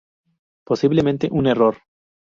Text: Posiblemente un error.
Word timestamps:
Posiblemente 0.65 1.29
un 1.31 1.45
error. 1.45 1.75